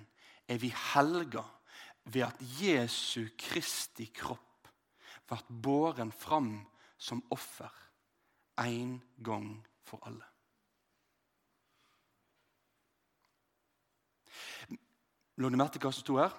er 0.50 0.58
vi 0.62 0.70
helga 0.92 1.42
ved 2.10 2.26
at 2.26 2.42
Jesu 2.60 3.30
Kristi 3.38 4.08
kropp 4.14 4.70
ble 5.30 5.38
båren 5.62 6.10
fram 6.14 6.52
som 6.98 7.22
offer 7.30 7.70
en 8.60 8.98
gang 9.22 9.52
for 9.86 10.02
alle. 10.06 10.29
La 15.40 15.48
du 15.48 15.56
merke 15.56 15.78
til 15.78 15.86
hva 15.86 15.92
som 15.94 16.04
sto 16.04 16.18
her? 16.20 16.34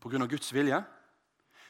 Av 0.00 0.28
Guds 0.30 0.50
vilje 0.56 0.80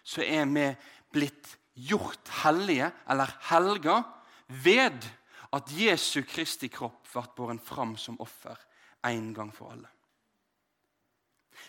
så 0.06 0.23
er 0.25 0.47
vi 0.49 0.66
blitt 1.12 1.50
gjort 1.75 2.30
hellige, 2.40 2.88
eller 3.11 3.32
helga, 3.50 4.00
ved 4.49 5.04
at 5.52 5.73
Jesu 5.76 6.23
Kristi 6.25 6.70
kropp 6.73 7.04
ble 7.12 7.25
båren 7.37 7.61
fram 7.61 7.97
som 8.00 8.16
offer 8.23 8.56
en 9.06 9.32
gang 9.37 9.50
for 9.52 9.75
alle. 9.75 9.90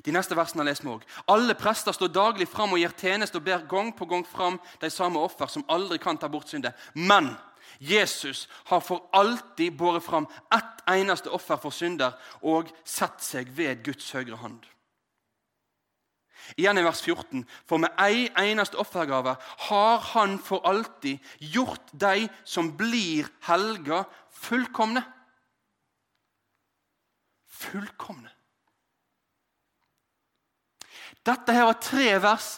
De 0.05 0.13
neste 0.15 0.37
versene 0.37 0.63
leser 0.63 0.85
vi 0.85 0.93
også. 0.93 1.09
Alle 1.33 1.55
prester 1.59 1.95
står 1.95 2.13
daglig 2.15 2.47
fram 2.47 2.71
og 2.71 2.79
gir 2.79 2.93
tjeneste 2.95 3.41
og 3.41 3.45
ber 3.45 3.67
gang 3.69 3.91
på 3.97 4.07
gang 4.07 4.23
fram 4.27 4.59
de 4.79 4.89
samme 4.93 5.19
offer 5.19 5.51
som 5.51 5.65
aldri 5.67 5.99
kan 6.01 6.17
ta 6.17 6.29
bort 6.31 6.47
syndet. 6.47 6.77
Men 6.95 7.33
Jesus 7.79 8.47
har 8.65 8.79
for 8.79 9.09
alltid 9.13 9.77
båret 9.77 10.03
fram 10.03 10.27
ett 10.53 10.83
eneste 10.89 11.29
offer 11.29 11.57
for 11.61 11.73
synder 11.75 12.17
og 12.41 12.71
satt 12.85 13.23
seg 13.23 13.49
ved 13.55 13.83
Guds 13.85 14.11
høyre 14.11 14.39
hånd. 14.41 14.61
Igjen 16.57 16.81
i 16.81 16.83
vers 16.83 17.01
14.: 17.05 17.45
For 17.69 17.79
med 17.79 17.93
ei 18.01 18.27
eneste 18.39 18.79
offergave 18.81 19.35
har 19.67 19.97
Han 20.13 20.39
for 20.39 20.65
alltid 20.67 21.19
gjort 21.39 21.93
de 21.93 22.27
som 22.43 22.73
blir 22.77 23.29
helga, 23.47 24.03
fullkomne. 24.29 25.03
Fullkomne. 27.47 28.31
Dette 31.25 31.53
her 31.53 31.67
var 31.69 31.77
tre 31.77 32.17
vers 32.21 32.55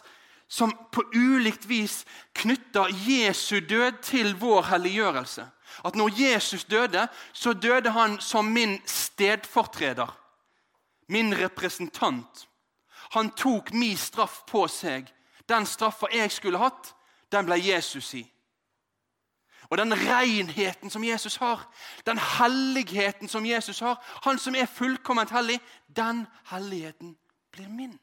som 0.54 0.72
på 0.92 1.02
ulikt 1.14 1.66
vis 1.66 2.04
knytter 2.38 2.92
Jesu 3.10 3.60
død 3.60 4.02
til 4.06 4.36
vår 4.38 4.62
helliggjørelse. 4.70 5.48
At 5.86 5.96
når 5.96 6.12
Jesus 6.22 6.64
døde, 6.64 7.08
så 7.34 7.54
døde 7.54 7.90
han 7.90 8.20
som 8.22 8.46
min 8.46 8.78
stedfortreder. 8.86 10.20
Min 11.08 11.34
representant. 11.38 12.50
Han 13.18 13.32
tok 13.32 13.74
min 13.74 13.98
straff 13.98 14.44
på 14.48 14.68
seg. 14.68 15.10
Den 15.50 15.66
straffa 15.66 16.12
jeg 16.14 16.32
skulle 16.32 16.62
hatt, 16.62 16.94
den 17.32 17.50
ble 17.50 17.58
Jesus 17.58 18.14
i. 18.14 18.24
Og 19.74 19.78
den 19.78 19.98
renheten 19.98 20.90
som 20.90 21.04
Jesus 21.04 21.36
har, 21.42 21.66
den 22.06 22.22
helligheten 22.38 23.28
som 23.28 23.46
Jesus 23.46 23.80
har, 23.80 23.98
han 24.22 24.38
som 24.38 24.56
er 24.56 24.70
fullkomment 24.70 25.34
hellig, 25.34 25.58
den 25.90 26.28
helligheten 26.54 27.18
blir 27.52 27.70
min. 27.70 27.98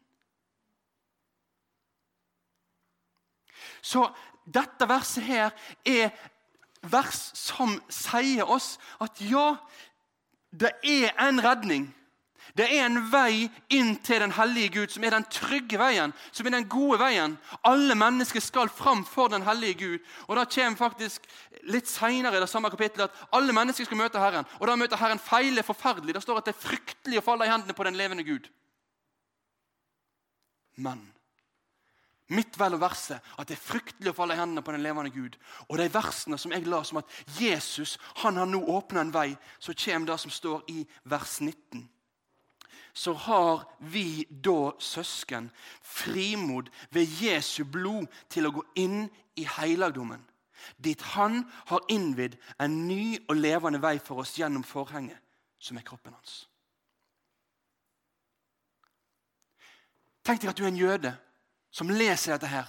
Så 3.83 4.07
dette 4.45 4.89
verset 4.89 5.25
her 5.25 5.55
er 5.85 6.11
vers 6.83 7.31
som 7.37 7.77
sier 7.93 8.49
oss 8.49 8.79
at 9.01 9.21
ja, 9.21 9.55
det 10.51 10.73
er 10.83 11.13
en 11.21 11.43
redning. 11.45 11.89
Det 12.57 12.67
er 12.67 12.89
en 12.89 12.99
vei 13.13 13.47
inn 13.71 13.93
til 14.03 14.21
den 14.23 14.33
hellige 14.35 14.73
Gud, 14.75 14.91
som 14.91 15.05
er 15.07 15.15
den 15.15 15.27
trygge 15.31 15.79
veien. 15.79 16.13
som 16.33 16.47
er 16.47 16.51
den 16.51 16.69
gode 16.69 16.99
veien. 16.99 17.39
Alle 17.63 17.95
mennesker 17.95 18.41
skal 18.41 18.69
fram 18.69 19.05
for 19.05 19.29
den 19.29 19.43
hellige 19.43 19.75
Gud. 19.75 19.99
Og 20.27 20.37
Da 20.37 20.45
kommer 20.45 20.77
faktisk 20.77 21.23
litt 21.63 21.89
senere 21.89 22.37
i 22.37 22.41
det 22.41 22.49
samme 22.49 22.71
kapittelet 22.71 23.11
at 23.11 23.29
alle 23.33 23.53
mennesker 23.53 23.85
skal 23.85 23.97
møte 23.97 24.19
Herren. 24.19 24.47
Og 24.61 24.67
Da 24.67 24.77
møter 24.77 24.97
Herren 24.97 25.19
feile 25.19 25.63
forferdelig. 25.63 26.15
Det 26.15 26.23
står 26.23 26.39
at 26.39 26.45
det 26.45 26.55
er 26.55 26.69
fryktelig 26.69 27.19
å 27.19 27.25
falle 27.25 27.47
i 27.47 27.51
hendene 27.51 27.75
på 27.75 27.85
den 27.85 27.97
levende 27.97 28.25
Gud. 28.25 28.51
Men 30.77 31.13
midt 32.31 32.59
vel 32.59 32.77
og 32.77 32.83
verset 32.85 33.21
at 33.39 33.49
det 33.49 33.57
er 33.57 33.63
fryktelig 33.63 34.13
å 34.13 34.17
falle 34.17 34.37
i 34.37 34.41
hendene 34.41 34.63
på 34.65 34.75
den 34.75 34.85
levende 34.85 35.13
Gud. 35.15 35.37
Og 35.69 35.79
de 35.81 35.89
versene 35.93 36.39
som 36.39 36.55
jeg 36.55 36.69
la 36.69 36.83
som 36.87 37.01
at 37.01 37.15
Jesus 37.39 37.97
han 38.23 38.39
har 38.41 38.49
nå 38.49 38.63
åpna 38.71 39.05
en 39.05 39.15
vei, 39.15 39.31
så 39.59 39.75
kommer 39.75 40.13
det 40.13 40.19
som 40.23 40.35
står 40.35 40.63
i 40.73 40.85
vers 41.11 41.41
19. 41.41 41.89
Så 42.93 43.15
har 43.15 43.65
vi 43.79 44.27
da, 44.31 44.73
søsken, 44.83 45.51
frimod 45.83 46.71
ved 46.91 47.23
Jesu 47.23 47.63
blod 47.65 48.11
til 48.29 48.49
å 48.49 48.55
gå 48.55 48.65
inn 48.83 49.05
i 49.39 49.47
helligdommen, 49.47 50.25
dit 50.77 51.01
Han 51.15 51.45
har 51.71 51.87
innvidd 51.89 52.35
en 52.61 52.87
ny 52.89 53.17
og 53.31 53.39
levende 53.39 53.81
vei 53.81 53.97
for 54.03 54.21
oss 54.21 54.35
gjennom 54.37 54.67
forhenget, 54.67 55.17
som 55.59 55.79
er 55.79 55.87
kroppen 55.87 56.13
hans. 56.13 56.45
Tenk 60.27 60.43
deg 60.43 60.51
at 60.51 60.59
du 60.59 60.67
er 60.67 60.73
en 60.73 60.83
jøde 60.83 61.15
som 61.71 61.91
leser 61.91 62.35
dette 62.35 62.51
her. 62.51 62.69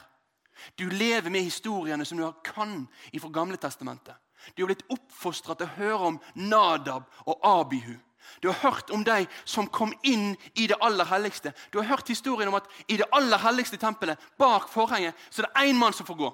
Du 0.77 0.89
lever 0.89 1.29
med 1.29 1.41
historiene 1.41 2.05
som 2.05 2.17
du 2.17 2.27
kan 2.46 2.88
fra 3.20 3.29
Gamle 3.29 3.58
testamentet. 3.58 4.15
Du 4.55 4.63
har 4.63 4.72
blitt 4.72 4.88
oppfostret 4.89 5.60
til 5.60 5.70
å 5.70 5.75
høre 5.77 6.08
om 6.12 6.20
Nadab 6.36 7.05
og 7.25 7.46
Abihu. 7.46 7.96
Du 8.41 8.48
har 8.48 8.72
hørt 8.72 8.89
om 8.89 9.03
de 9.03 9.25
som 9.46 9.67
kom 9.67 9.93
inn 10.03 10.36
i 10.53 10.67
det 10.67 10.77
aller 10.81 11.05
helligste. 11.05 11.53
Du 11.74 11.79
har 11.79 11.89
hørt 11.89 12.10
historien 12.10 12.50
om 12.50 12.58
at 12.58 12.70
i 12.88 12.98
det 12.98 13.10
aller 13.12 13.41
helligste 13.41 13.77
tempelet, 13.77 14.20
bak 14.38 14.70
forhenget, 14.70 15.17
så 15.29 15.41
er 15.41 15.48
det 15.48 15.70
én 15.70 15.77
mann 15.77 15.93
som 15.93 16.05
får 16.05 16.17
gå. 16.17 16.34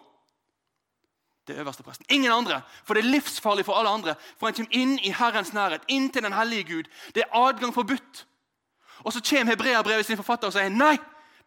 til 1.47 1.55
øverste 1.55 1.83
presten. 1.83 2.05
Ingen 2.09 2.31
andre, 2.31 2.62
for 2.83 2.93
det 2.93 3.05
er 3.05 3.09
livsfarlig 3.09 3.65
for 3.65 3.74
alle 3.74 3.89
andre. 3.89 4.15
For 4.38 4.47
han 4.47 4.53
kommer 4.53 4.75
inn 4.75 5.00
i 5.00 5.13
Herrens 5.15 5.53
nærhet, 5.53 5.81
inn 5.88 6.09
til 6.12 6.24
den 6.24 6.33
hellige 6.33 6.63
Gud. 6.63 6.89
Det 7.15 7.24
er 7.24 7.38
adgang 7.39 7.74
forbudt. 7.74 8.27
Og 9.00 9.13
så 9.13 9.21
kommer 9.29 9.55
Hebreabrevet 9.55 10.05
sin 10.05 10.17
forfatter 10.17 10.47
og 10.47 10.53
sier 10.53 10.69
nei, 10.69 10.97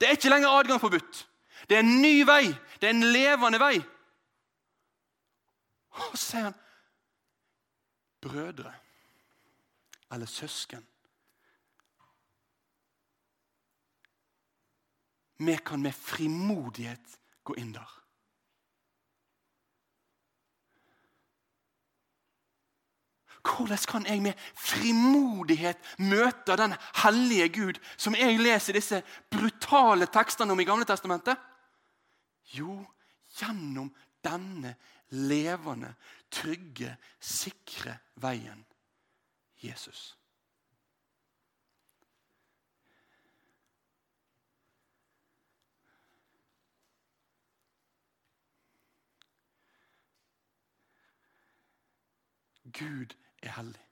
det 0.00 0.09
er 0.09 0.16
ikke 0.16 0.33
lenger 0.33 0.49
adgang 0.49 0.80
forbudt. 0.80 1.28
Det 1.69 1.76
er 1.76 1.85
en 1.85 2.00
ny 2.02 2.23
vei. 2.26 2.47
Det 2.80 2.88
er 2.88 2.95
en 2.95 3.12
levende 3.12 3.61
vei. 3.61 3.76
Og 5.90 6.14
så 6.14 6.23
sier 6.25 6.47
han 6.49 6.57
brødre 8.21 8.73
eller 10.12 10.26
søsken. 10.26 10.87
Vi 15.40 15.57
kan 15.66 15.83
med 15.83 15.92
frimodighet 15.92 17.19
gå 17.45 17.54
inn 17.57 17.73
der. 17.73 18.00
Hvordan 23.40 23.78
kan 23.88 24.07
jeg 24.07 24.23
med 24.23 24.33
frimodighet 24.54 25.78
møte 25.99 26.57
den 26.61 26.75
hellige 27.02 27.49
Gud 27.49 27.80
som 27.97 28.14
jeg 28.14 28.37
leser 28.38 28.76
disse 28.76 29.02
brutale 29.30 29.59
tekstene 30.10 30.52
om 30.52 30.60
i 30.60 30.64
Gamle 30.64 30.84
Testamentet? 30.84 31.38
Jo, 32.54 32.80
gjennom 33.38 33.92
denne 34.24 34.74
levende, 35.10 35.94
trygge, 36.30 36.96
sikre 37.20 37.98
veien 38.20 38.64
Jesus. 39.62 40.16
Gud 52.70 53.16
er 53.42 53.48
hellig. 53.48 53.86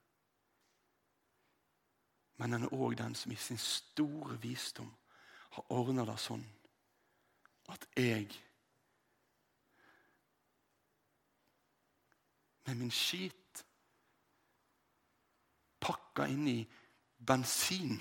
Men 2.38 2.52
han 2.52 2.68
er 2.68 2.74
òg 2.74 2.94
den 2.98 3.14
som 3.18 3.32
i 3.34 3.36
sin 3.36 3.58
store 3.58 4.38
visdom 4.40 4.92
har 5.56 5.72
ordna 5.74 6.04
det 6.08 6.18
sånn 6.22 6.44
at 7.72 7.84
jeg 7.98 8.28
med 12.68 12.76
min 12.76 12.92
skit 12.92 13.64
pakka 15.80 16.26
inn 16.28 16.48
i 16.50 16.58
bensin 17.18 17.96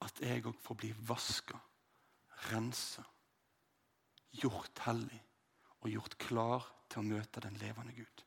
at 0.00 0.22
jeg 0.24 0.46
òg 0.48 0.56
får 0.64 0.78
bli 0.80 0.90
vaska, 1.04 1.58
rensa, 2.48 3.04
gjort 4.40 4.80
hellig 4.86 5.20
og 5.80 5.90
gjort 5.92 6.16
klar 6.20 6.68
til 6.88 7.02
å 7.02 7.08
møte 7.10 7.42
den 7.44 7.58
levende 7.60 7.92
Gud. 7.96 8.24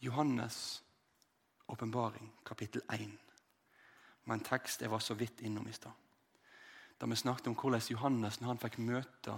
Johannes' 0.00 0.82
åpenbaring, 1.66 2.32
kapittel 2.44 2.82
1, 2.92 3.18
med 4.24 4.34
en 4.34 4.44
tekst 4.44 4.80
jeg 4.80 4.90
var 4.90 4.98
så 4.98 5.14
vidt 5.14 5.40
innom 5.40 5.68
i 5.68 5.72
stad. 5.72 5.92
Da 7.00 7.06
vi 7.06 7.16
snakket 7.16 7.46
om 7.46 7.54
hvordan 7.54 7.82
Johannes, 7.90 8.40
når 8.40 8.48
han 8.48 8.60
fikk 8.60 8.78
møte 8.78 9.36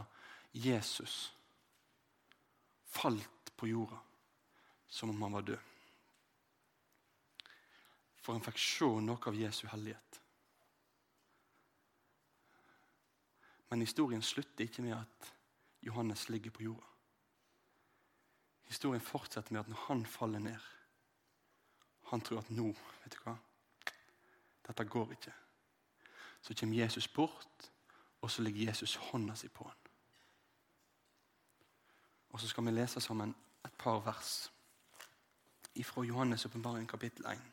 Jesus, 0.52 1.34
falt 2.86 3.52
på 3.56 3.66
jorda 3.66 3.98
som 4.88 5.10
om 5.10 5.22
han 5.22 5.32
var 5.32 5.46
død. 5.50 5.68
For 8.22 8.36
han 8.36 8.44
fikk 8.44 8.58
se 8.60 8.90
noe 9.02 9.18
av 9.26 9.38
Jesu 9.38 9.66
hellighet. 9.66 10.20
Men 13.72 13.80
historien 13.80 14.22
slutter 14.22 14.68
ikke 14.68 14.84
med 14.84 14.98
at 14.98 15.32
Johannes 15.82 16.28
ligger 16.28 16.50
på 16.54 16.66
jorda. 16.68 16.91
Historien 18.72 19.00
fortsetter 19.04 19.52
med 19.52 19.60
at 19.60 19.68
når 19.68 19.84
han 19.86 20.06
faller 20.06 20.38
ned 20.38 20.56
Han 22.08 22.20
tror 22.20 22.38
at 22.38 22.50
nå 22.50 22.70
vet 22.72 23.12
du 23.12 23.18
hva, 23.24 23.34
Dette 24.66 24.84
går 24.84 25.12
ikke. 25.12 25.32
Så 26.42 26.54
kommer 26.58 26.76
Jesus 26.76 27.08
bort, 27.08 27.70
og 28.20 28.30
så 28.30 28.42
ligger 28.42 28.66
Jesus 28.66 28.94
hånda 28.94 29.34
si 29.34 29.48
på 29.48 29.64
han. 29.64 29.90
Og 32.30 32.40
så 32.40 32.48
skal 32.48 32.64
vi 32.64 32.70
lese 32.70 33.00
sammen 33.00 33.34
et 33.64 33.74
par 33.78 34.00
vers 34.00 34.52
fra 35.84 36.02
Johannes' 36.02 36.46
åpenbaring 36.46 36.88
kapittel 36.88 37.26
1. 37.26 37.51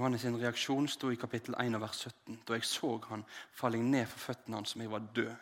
Johannes' 0.00 0.22
sin 0.22 0.40
reaksjon 0.40 0.86
sto 0.88 1.10
i 1.12 1.16
kapittel 1.20 1.54
1 1.60 1.74
og 1.76 1.82
vers 1.82 1.98
17. 2.06 2.38
Da 2.48 2.56
jeg 2.56 2.64
så 2.64 2.94
han, 3.10 3.24
falle 3.52 3.76
jeg 3.76 3.84
ned 3.84 4.06
for 4.08 4.30
føttene 4.30 4.56
hans 4.56 4.72
som 4.72 4.80
jeg 4.80 4.90
var 4.90 5.08
død. 5.16 5.34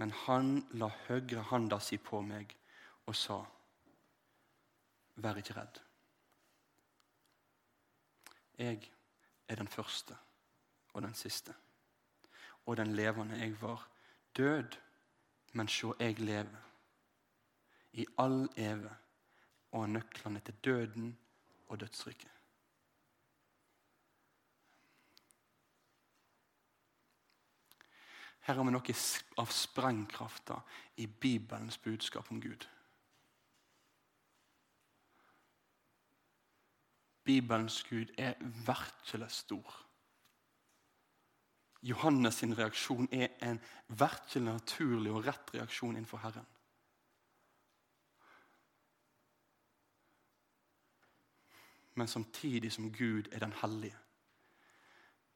Men 0.00 0.14
han 0.24 0.48
la 0.80 0.88
høyre 1.08 1.42
handa 1.50 1.76
si 1.84 1.98
på 2.00 2.22
meg 2.24 2.54
og 3.04 3.16
sa, 3.16 3.36
vær 5.20 5.40
ikke 5.42 5.58
redd. 5.58 5.80
Jeg 8.56 8.88
er 9.48 9.60
den 9.60 9.68
første 9.68 10.16
og 10.94 11.04
den 11.04 11.14
siste 11.14 11.52
og 12.64 12.80
den 12.80 12.96
levende. 12.96 13.36
Jeg 13.36 13.60
var 13.60 13.84
død, 14.36 14.80
men 15.52 15.68
sjå, 15.68 15.92
jeg 16.00 16.16
lever. 16.20 16.64
I 17.92 18.06
all 18.16 18.48
eve 18.56 18.96
og 19.72 19.84
har 19.84 19.94
nøklene 19.98 20.40
til 20.40 20.60
døden 20.64 21.16
og 21.68 21.80
dødsriket. 21.80 22.37
Her 28.48 28.54
har 28.54 28.64
vi 28.64 28.72
noe 28.72 28.92
av 29.36 29.50
sprengkrafta 29.52 30.54
i 30.96 31.04
Bibelens 31.06 31.76
budskap 31.84 32.30
om 32.32 32.38
Gud. 32.40 32.64
Bibelens 37.28 37.82
Gud 37.90 38.14
er 38.16 38.40
virkelig 38.40 39.28
stor. 39.30 39.76
Johannes' 41.82 42.40
sin 42.40 42.56
reaksjon 42.56 43.10
er 43.12 43.36
en 43.44 43.60
virkelig 43.88 44.44
naturlig 44.48 45.12
og 45.12 45.28
rett 45.28 45.54
reaksjon 45.54 46.00
innenfor 46.00 46.24
Herren. 46.24 46.48
Men 51.94 52.08
samtidig 52.08 52.72
som 52.72 52.92
Gud 52.92 53.28
er 53.32 53.44
den 53.44 53.52
hellige, 53.52 53.96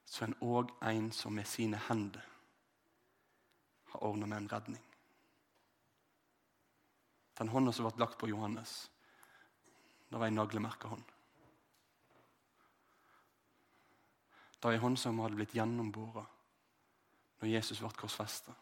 så 0.07 0.25
er 0.25 0.33
han 0.33 0.41
òg 0.41 0.73
en 0.81 1.13
som 1.13 1.37
med 1.37 1.45
sine 1.45 1.77
hender 1.77 2.33
har 3.93 4.05
ordna 4.05 4.27
med 4.27 4.43
en 4.43 4.49
redning. 4.49 4.83
Den 7.39 7.49
hånda 7.49 7.73
som 7.73 7.89
ble 7.89 8.01
lagt 8.01 8.19
på 8.21 8.29
Johannes, 8.29 8.91
det 10.09 10.19
var 10.21 10.29
ei 10.29 10.35
naglemerka 10.35 10.91
hånd. 10.93 11.09
Det 14.59 14.69
var 14.69 14.77
ei 14.77 14.83
hånd 14.83 14.99
som 15.01 15.19
hadde 15.25 15.39
blitt 15.41 15.57
gjennombora 15.57 16.23
når 17.41 17.51
Jesus 17.51 17.81
ble 17.83 17.91
korsfesta. 17.99 18.55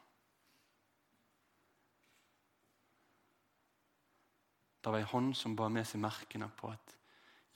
Det 4.80 4.88
var 4.88 5.02
ei 5.02 5.10
hånd 5.10 5.34
som 5.36 5.56
bar 5.58 5.68
med 5.74 5.84
seg 5.84 6.00
merkene 6.00 6.48
på 6.56 6.70
at 6.72 6.94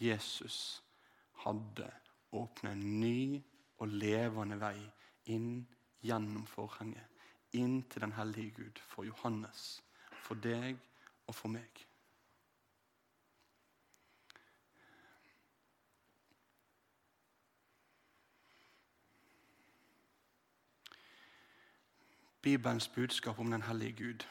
Jesus 0.02 0.58
hadde 1.46 1.88
åpna 2.36 2.74
en 2.74 2.84
ny 3.00 3.40
og 3.80 3.94
levende 3.94 4.58
vei 4.60 4.76
inn 5.32 5.64
gjennom 6.04 6.44
forhenget 6.50 7.13
inn 7.54 7.82
til 7.90 8.00
den 8.00 8.12
hellige 8.12 8.50
Gud 8.50 8.80
for 8.86 9.04
Johannes, 9.04 9.82
for 10.12 10.34
deg 10.34 10.78
og 11.26 11.34
for 11.34 11.48
meg. 11.48 11.86
Bibelens 22.42 22.88
budskap 22.88 23.38
om 23.38 23.50
den 23.50 23.62
hellige 23.62 23.92
Gud 23.92 24.26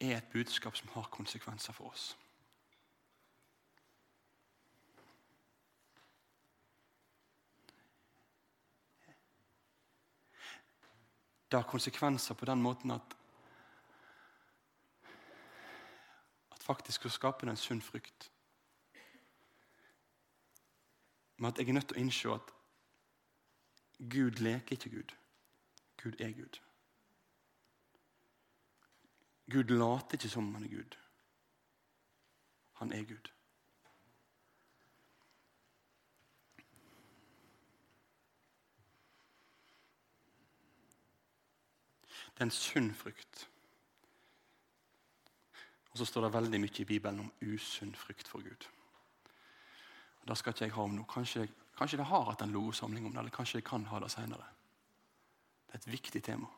er 0.00 0.16
et 0.16 0.32
budskap 0.32 0.76
som 0.76 0.88
har 0.88 1.02
konsekvenser 1.02 1.72
for 1.72 1.84
oss. 1.84 2.18
Det 11.52 11.60
har 11.60 11.68
konsekvenser 11.68 12.34
på 12.34 12.44
den 12.48 12.62
måten 12.64 12.90
at 12.90 13.16
faktisk 16.64 17.04
å 17.04 17.10
skape 17.12 17.44
en 17.44 17.60
sunn 17.60 17.82
frykt. 17.84 18.30
Men 21.36 21.50
at 21.50 21.60
jeg 21.60 21.68
er 21.68 21.76
nødt 21.76 21.90
til 21.90 21.98
å 21.98 22.04
innse 22.06 22.32
at 22.38 22.54
Gud 24.16 24.40
leker 24.40 24.78
ikke 24.78 24.94
Gud. 24.94 25.12
Gud 26.00 26.24
er 26.24 26.32
Gud. 26.40 26.56
Gud 29.52 29.76
later 29.76 30.16
ikke 30.16 30.32
som 30.32 30.48
han 30.54 30.64
er 30.64 30.72
Gud. 30.72 30.96
Han 32.80 32.96
er 32.96 33.04
Gud. 33.12 33.28
Det 42.34 42.40
er 42.40 42.48
en 42.48 42.54
sunn 42.54 42.94
frykt. 42.94 43.48
Og 45.92 45.98
så 45.98 46.06
står 46.08 46.26
det 46.26 46.36
veldig 46.36 46.60
mye 46.62 46.80
i 46.80 46.88
Bibelen 46.88 47.20
om 47.20 47.32
usunn 47.42 47.92
frykt 47.94 48.28
for 48.28 48.40
Gud. 48.40 48.68
Og 50.22 50.28
Det 50.28 50.38
skal 50.38 50.52
ikke 50.52 50.64
jeg 50.64 50.72
ha 50.72 50.82
om 50.82 50.96
nå. 50.96 51.04
Kanskje, 51.04 51.48
kanskje 51.76 51.98
det 52.00 52.06
har 52.06 52.24
hatt 52.24 52.42
en 52.42 52.52
logosamling 52.52 53.06
om 53.06 53.12
det, 53.12 53.18
eller 53.18 53.30
kanskje 53.30 53.60
jeg 53.60 53.64
kan 53.64 53.84
ha 53.90 54.00
det 54.00 54.10
senere. 54.10 54.48
Det 55.66 55.74
er 55.74 55.78
et 55.78 55.92
viktig 55.92 56.22
tema. 56.22 56.48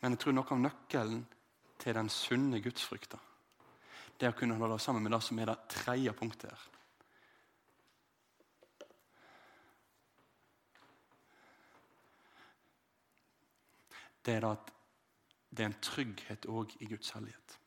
Men 0.00 0.12
jeg 0.12 0.20
tror 0.20 0.34
noe 0.36 0.52
av 0.52 0.60
nøkkelen 0.60 1.22
til 1.80 1.94
den 1.96 2.10
sunne 2.12 2.60
gudsfrykta 2.60 3.18
det 4.18 4.28
er 4.28 4.34
å 4.34 4.38
kunne 4.38 4.56
holde 4.58 4.76
det 4.76 4.84
sammen 4.84 5.02
med 5.04 5.12
det 5.14 5.22
som 5.26 5.38
er 5.42 5.50
det 5.50 5.56
tredje 5.74 6.12
punktet 6.16 6.52
her. 6.52 6.66
Det 14.24 14.38
er 14.38 14.46
at 14.48 14.72
det 15.54 15.62
er 15.62 15.70
en 15.70 15.82
trygghet 15.82 16.46
òg 16.50 16.72
i 16.80 16.88
Guds 16.90 17.10
hellighet. 17.14 17.58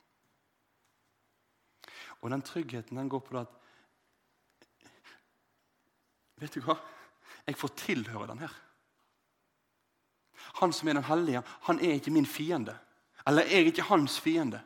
Og 2.22 2.32
den 2.34 2.42
tryggheten 2.42 2.98
den 2.98 3.10
går 3.10 3.20
på 3.20 3.38
det 3.38 3.46
at 3.46 3.54
Vet 6.38 6.54
du 6.54 6.62
hva? 6.62 6.76
Jeg 7.48 7.58
får 7.58 7.72
tilhøre 7.80 8.28
den 8.30 8.44
her. 8.44 8.52
Han 10.60 10.74
som 10.74 10.88
er 10.88 10.94
den 10.94 11.08
hellige, 11.08 11.42
han 11.66 11.80
er 11.80 11.96
ikke 11.98 12.14
min 12.14 12.26
fiende. 12.30 12.76
Eller 13.28 13.42
jeg 13.42 13.62
er 13.62 13.72
ikke 13.72 13.88
hans 13.90 14.20
fiende. 14.20 14.62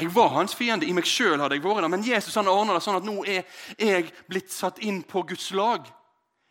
Jeg 0.00 0.14
var 0.14 0.28
hans 0.28 0.54
fiende. 0.54 0.86
I 0.86 0.94
meg 0.96 1.06
sjøl 1.06 1.40
hadde 1.40 1.58
jeg 1.58 1.64
vært 1.64 1.84
det. 1.84 1.90
Men 1.90 2.06
Jesus 2.06 2.34
han 2.34 2.48
ordna 2.48 2.74
det 2.74 2.82
sånn 2.86 2.98
at 2.98 3.06
nå 3.06 3.18
er 3.28 3.44
jeg 3.78 4.08
blitt 4.30 4.52
satt 4.52 4.80
inn 4.82 5.02
på 5.06 5.22
Guds 5.28 5.50
lag. 5.54 5.86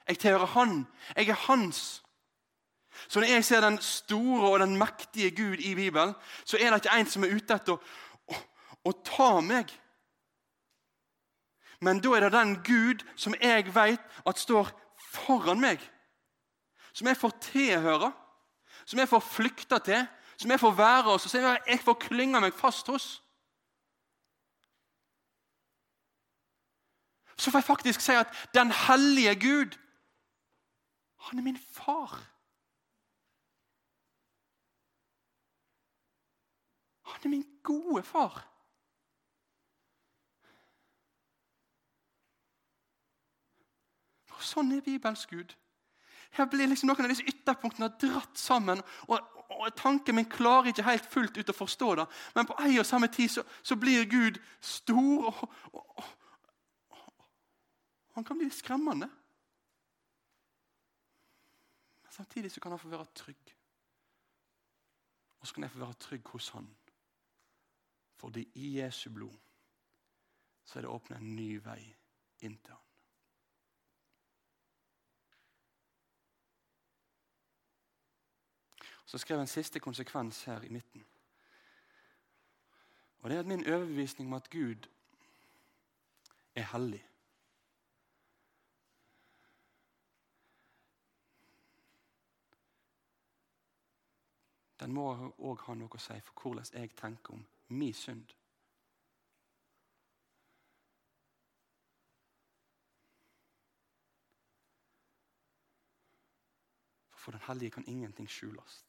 Jeg 0.08 0.22
tilhører 0.22 0.54
han. 0.54 0.84
Jeg 1.18 1.34
er 1.34 1.42
hans. 1.48 2.03
Så 3.08 3.20
når 3.20 3.28
jeg 3.28 3.46
ser 3.46 3.62
den 3.62 3.78
store 3.82 4.50
og 4.50 4.60
den 4.60 4.78
mektige 4.78 5.32
Gud 5.36 5.60
i 5.60 5.76
Bibelen, 5.76 6.16
så 6.46 6.58
er 6.58 6.70
det 6.72 6.84
ikke 6.84 6.98
en 7.00 7.10
som 7.10 7.24
er 7.24 7.36
ute 7.36 7.56
etter 7.56 7.76
å, 7.76 7.80
å, 8.30 8.42
å 8.90 8.96
ta 9.06 9.30
meg. 9.42 9.72
Men 11.84 12.00
da 12.00 12.16
er 12.16 12.26
det 12.28 12.36
den 12.38 12.58
Gud 12.64 13.04
som 13.16 13.36
jeg 13.42 13.74
vet 13.76 14.20
at 14.26 14.40
står 14.40 14.72
foran 15.14 15.62
meg. 15.62 15.82
Som 16.94 17.10
jeg 17.10 17.18
får 17.18 17.34
tilhøre 17.52 18.14
som 18.86 19.00
jeg 19.00 19.10
får 19.10 19.20
flykte 19.20 19.80
til, 19.80 20.08
som 20.38 20.52
jeg 20.52 20.60
får 20.60 20.72
være 20.78 21.04
hos, 21.12 21.26
og 21.26 21.32
som 21.32 21.46
jeg 21.68 21.80
får 21.84 22.00
klynge 22.08 22.42
meg 22.42 22.56
fast 22.58 22.88
hos. 22.92 23.08
Så 27.38 27.52
får 27.52 27.60
jeg 27.60 27.68
faktisk 27.68 28.04
si 28.04 28.16
at 28.16 28.30
den 28.56 28.72
hellige 28.72 29.36
Gud, 29.36 29.78
han 31.28 31.40
er 31.40 31.44
min 31.44 31.60
far. 31.72 32.20
Han 37.24 37.34
er 37.34 37.38
min 37.38 37.60
gode 37.64 38.04
far. 38.04 38.42
Og 44.34 44.42
Sånn 44.44 44.74
er 44.76 44.84
Bibels 44.84 45.24
Gud. 45.32 45.54
Her 46.36 46.50
blir 46.52 46.68
liksom 46.68 46.90
noen 46.90 47.06
av 47.06 47.14
disse 47.14 47.24
ytterpunktene 47.30 47.88
dratt 48.02 48.36
sammen. 48.36 48.82
og, 49.08 49.22
og 49.54 49.72
Tanken 49.80 50.18
min 50.18 50.28
klarer 50.28 50.74
ikke 50.74 50.88
helt 50.90 51.08
fullt 51.08 51.40
ut 51.40 51.54
å 51.54 51.56
forstå 51.56 51.94
det. 52.02 52.08
Men 52.36 52.50
på 52.50 52.60
ei 52.66 52.76
og 52.82 52.90
samme 52.90 53.08
tid 53.08 53.32
så, 53.32 53.46
så 53.64 53.80
blir 53.80 54.10
Gud 54.12 54.42
stor, 54.60 55.30
og, 55.32 55.58
og, 55.72 56.06
og, 56.92 57.26
han 58.18 58.28
kan 58.28 58.42
bli 58.42 58.52
skremmende. 58.52 59.08
Men 62.04 62.12
samtidig 62.20 62.52
så 62.52 62.60
kan 62.60 62.76
han 62.76 62.84
få 62.84 62.92
være 62.92 63.08
trygg. 63.16 63.60
Og 65.40 65.48
så 65.48 65.54
kan 65.56 65.64
jeg 65.64 65.72
få 65.72 65.86
være 65.88 66.02
trygg 66.04 66.36
hos 66.36 66.50
han. 66.58 66.68
Fordi 68.24 68.50
i 68.54 68.80
Jesu 68.80 69.10
blod 69.10 69.38
så 70.64 70.80
er 70.80 70.82
det 70.82 70.90
åpnet 70.90 71.18
en 71.20 71.36
ny 71.36 71.58
vei 71.60 71.82
inn 72.40 72.54
til 72.64 72.72
han. 72.72 72.80
Så 79.06 79.20
skrev 79.20 79.38
jeg 79.38 79.42
en 79.44 79.52
siste 79.52 79.80
konsekvens 79.84 80.44
her 80.44 80.64
i 80.64 80.70
midten. 80.72 81.04
Og 83.20 83.30
Det 83.30 83.36
er 83.36 83.40
at 83.40 83.46
min 83.46 83.68
overbevisning 83.68 84.30
om 84.30 84.34
at 84.34 84.50
Gud 84.50 84.88
er 86.56 86.64
hellig. 86.72 87.04
Den 94.80 94.94
må 94.94 95.12
òg 95.38 95.68
ha 95.68 95.76
noe 95.76 95.92
å 95.92 96.00
si 96.00 96.16
for 96.24 96.40
hvordan 96.42 96.72
jeg 96.74 96.96
tenker 96.96 97.36
om 97.36 97.44
min 97.68 97.94
synd. 97.94 98.28
For 107.24 107.32
den 107.32 107.42
hellige 107.48 107.72
kan 107.72 107.88
ingenting 107.88 108.30
skjules. 108.30 108.86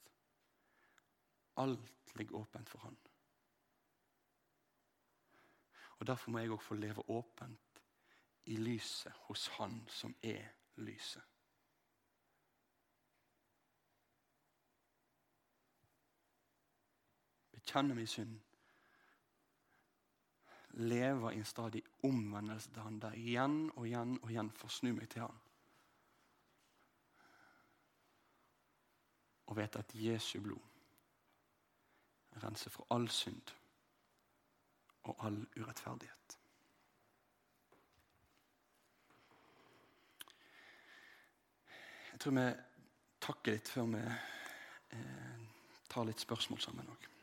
Alt 1.57 2.15
ligger 2.15 2.35
åpent 2.35 2.69
for 2.69 2.79
Han. 2.79 2.97
Og 5.99 6.07
Derfor 6.07 6.31
må 6.31 6.39
jeg 6.39 6.51
òg 6.51 6.61
få 6.61 6.75
leve 6.75 7.09
åpent 7.09 7.81
i 8.45 8.57
lyset 8.57 9.13
hos 9.27 9.47
Han 9.47 9.87
som 9.87 10.15
er 10.23 10.47
lyset. 10.75 11.23
Bekjenne 17.51 17.95
min 17.95 18.07
synd. 18.07 18.44
Leve 20.75 21.33
i 21.33 21.39
en 21.39 21.45
stadig 21.45 21.83
omvendelse 22.03 22.71
til 22.73 22.81
Han, 22.81 22.99
der 22.99 23.15
igjen 23.15 23.71
og 23.75 23.87
igjen 23.87 24.17
og 24.21 24.31
igjen 24.31 24.51
får 24.51 24.73
snu 24.77 24.91
meg 24.93 25.09
til 25.09 25.21
Han. 25.23 25.41
Og 29.45 29.57
vite 29.57 29.79
at 29.79 29.95
Jesu 29.95 30.41
blod 30.41 30.71
renser 32.43 32.69
fra 32.73 32.83
all 32.91 33.07
synd 33.09 33.53
og 35.03 35.25
all 35.25 35.37
urettferdighet. 35.55 36.37
Jeg 42.11 42.19
tror 42.19 42.31
vi 42.31 42.45
takker 43.21 43.55
litt 43.55 43.69
før 43.69 43.89
vi 43.91 44.01
eh, 44.05 45.41
tar 45.91 46.07
litt 46.07 46.23
spørsmål 46.23 46.61
sammen 46.63 46.91
òg. 46.91 47.14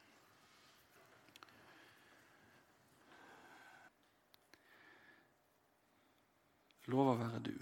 Lova 6.92 7.16
være 7.16 7.42
du, 7.48 7.52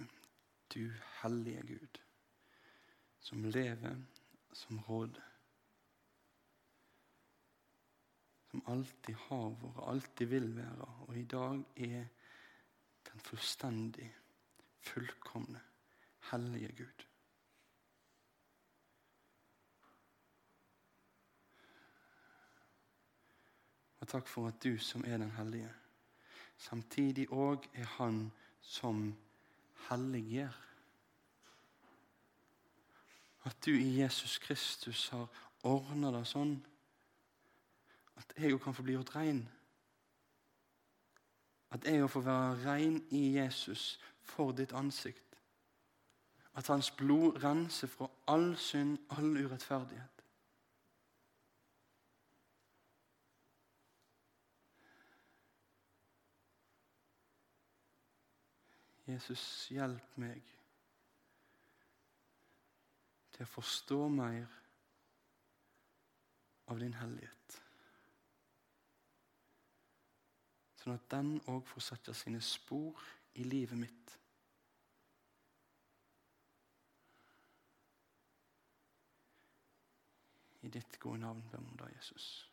du 0.75 0.85
hellige 1.23 1.67
Gud, 1.67 2.01
som 3.21 3.45
lever, 3.45 3.97
som 4.53 4.79
råder 4.89 5.31
som 8.51 8.63
alltid 8.67 9.15
har 9.15 9.51
vært, 9.61 9.85
alltid 9.87 10.27
vil 10.27 10.49
være, 10.57 10.87
og 11.07 11.19
i 11.19 11.23
dag 11.23 11.61
er 11.77 12.09
den 13.07 13.23
fullstendig, 13.23 14.09
fullkomne, 14.83 15.61
hellige 16.33 16.73
Gud. 16.81 17.05
Og 24.01 24.09
takk 24.09 24.27
for 24.27 24.49
at 24.49 24.59
du 24.65 24.79
som 24.83 25.05
er 25.07 25.21
den 25.23 25.31
hellige, 25.37 25.71
samtidig 26.59 27.29
òg 27.31 27.69
er 27.75 27.87
Han 27.99 28.31
som 28.61 29.17
helliggjør. 29.89 30.57
At 33.45 33.57
du 33.65 33.71
i 33.71 34.01
Jesus 34.01 34.39
Kristus 34.39 35.09
har 35.09 35.29
ordna 35.65 36.13
det 36.13 36.27
sånn 36.29 36.59
at 38.21 38.35
jeg 38.37 38.53
òg 38.55 38.61
kan 38.63 38.77
få 38.77 38.85
bli 38.85 38.95
gjort 38.99 39.15
rein. 39.17 39.41
At 41.73 41.87
jeg 41.89 42.03
òg 42.05 42.11
får 42.13 42.27
være 42.27 42.59
rein 42.67 42.99
i 43.17 43.23
Jesus 43.39 43.99
for 44.21 44.53
ditt 44.53 44.75
ansikt. 44.77 45.39
At 46.55 46.69
hans 46.69 46.91
blod 46.91 47.41
renser 47.45 47.89
fra 47.89 48.11
all 48.29 48.53
synd, 48.59 48.99
all 49.17 49.37
urettferdighet. 49.39 50.20
Jesus, 59.11 59.43
hjelp 59.73 60.17
meg 60.23 60.43
til 63.35 63.47
å 63.47 63.51
forstå 63.51 63.99
mer 64.13 64.47
av 66.71 66.79
din 66.79 66.95
hellighet. 66.95 67.57
Sånn 70.81 70.97
at 70.97 71.09
den 71.13 71.35
òg 71.51 71.67
får 71.69 71.87
sette 71.91 72.15
sine 72.17 72.41
spor 72.45 73.01
i 73.41 73.45
livet 73.45 73.79
mitt. 73.79 74.17
I 80.61 80.69
ditt 80.69 81.01
gode 81.01 81.21
navn 81.25 81.43
ber 81.51 81.59
vi 81.59 81.73
om 81.73 81.77
det, 81.81 81.93
Jesus. 81.97 82.50